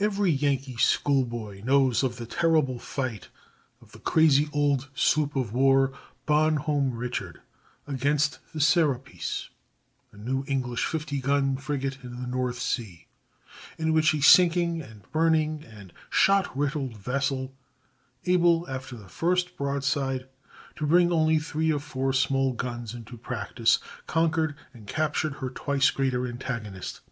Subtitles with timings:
[0.00, 3.28] Every Yankee school boy knows of the terrible fight
[3.82, 5.92] of the crazy old sloop of war
[6.24, 7.42] Bon Homme Richard
[7.86, 9.50] against the Serapis,
[10.10, 13.08] a new English 50 gun frigate in the North Sea,
[13.76, 17.54] in which a sinking and burning and shot riddled vessel,
[18.24, 20.26] able after the first broadside
[20.76, 25.90] to bring only three or four small guns into practice, conquered and captured her twice
[25.90, 27.02] greater antagonist.